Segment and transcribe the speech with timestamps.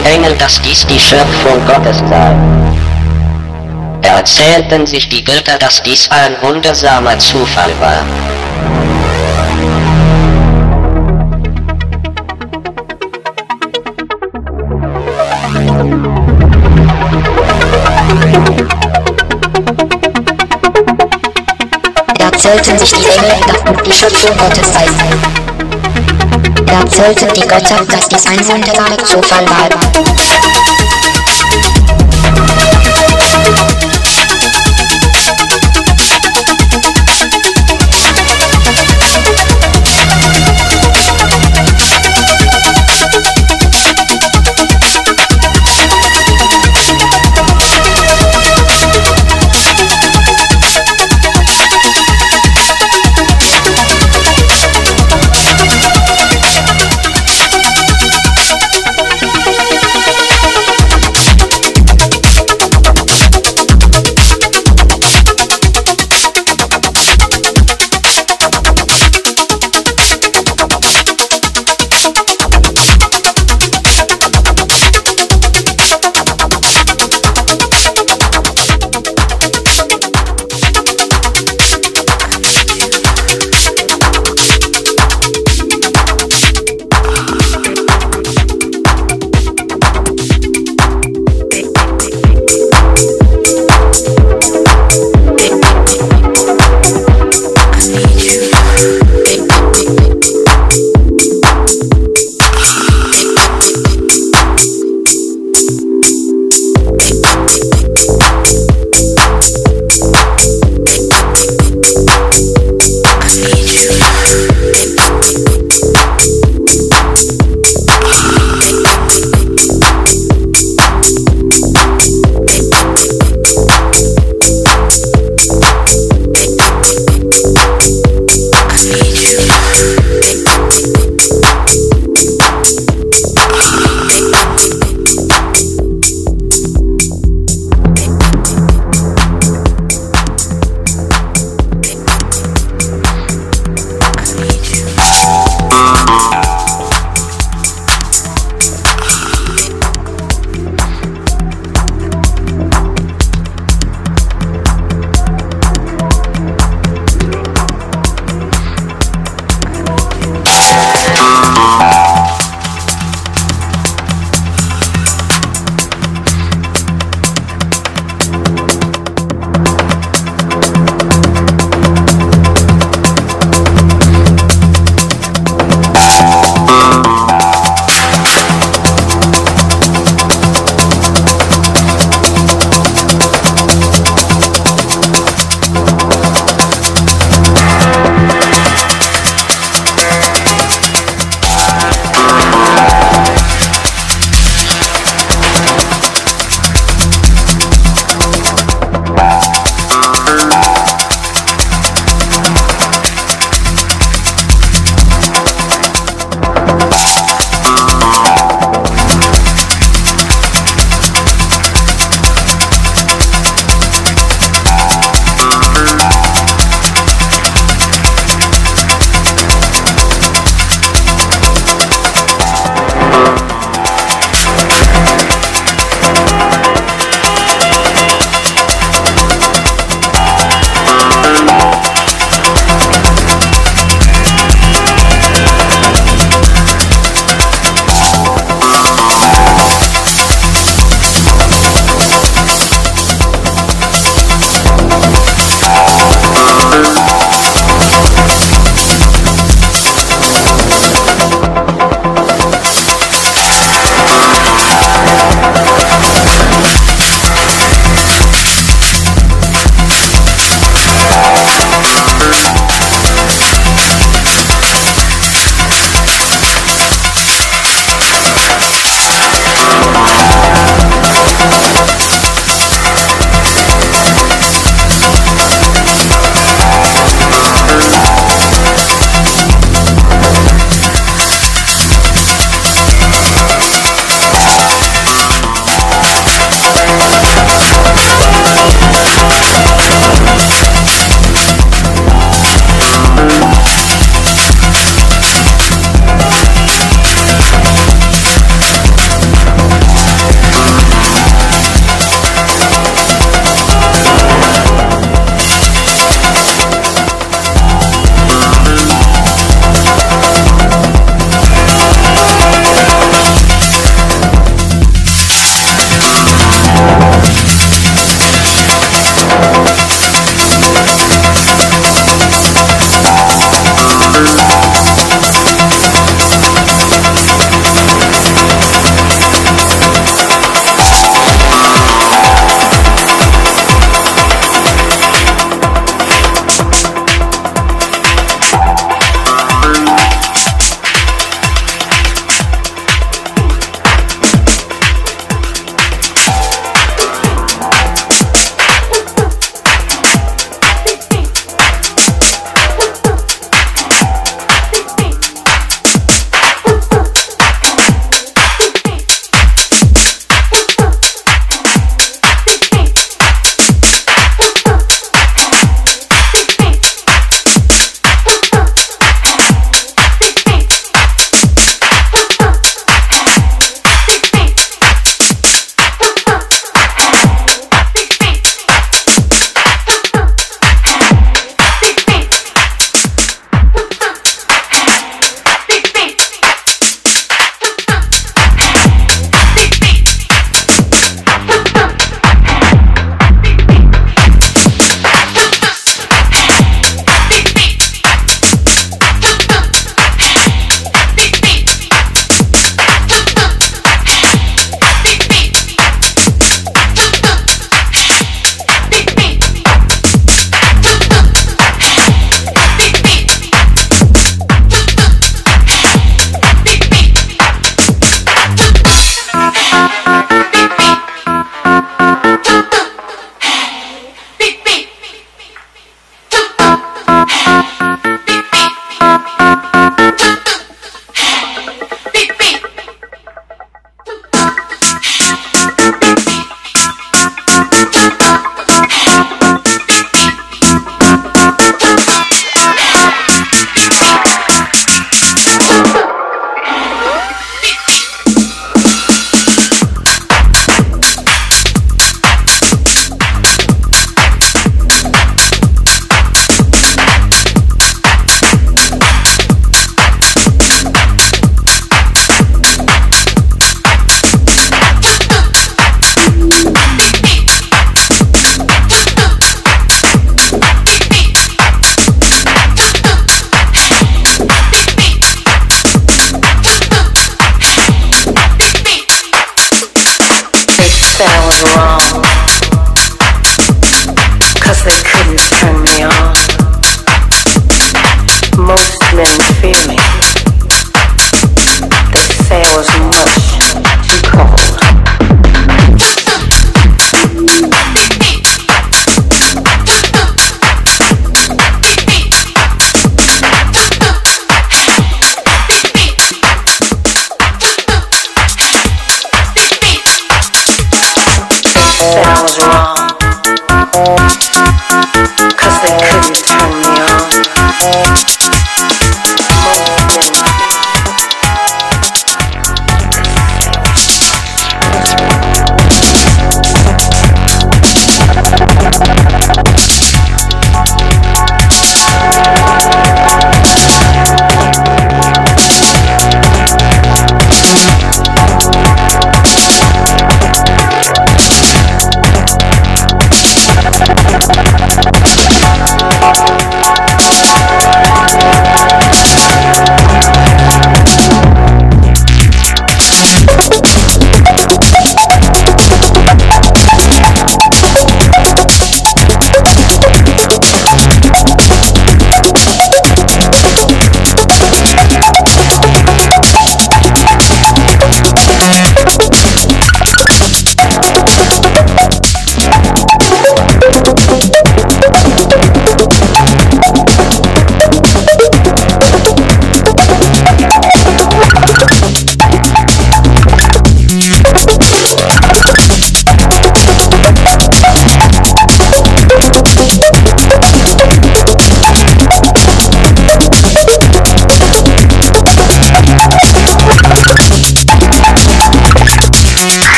[0.00, 2.34] die Engel, dass dies die Schöpfung Gottes sei.
[4.02, 8.04] Erzählten sich die Götter, dass dies ein wundersamer Zufall war.
[22.18, 25.49] Erzählten sich die Engel, dass die Schöpfung Gottes sei.
[26.66, 30.39] Erzählten die Götter, dass dies ein wundersamer Zufall war.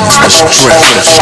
[0.00, 1.20] a fresh, a fresh.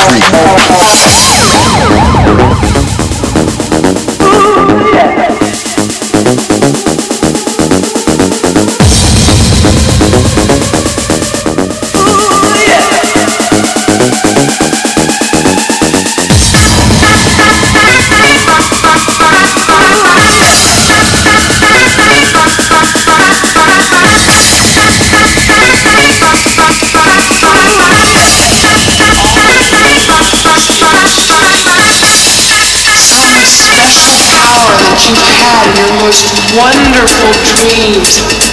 [35.76, 38.47] your most wonderful dreams.